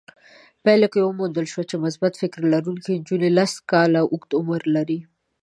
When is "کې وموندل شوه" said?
0.93-1.63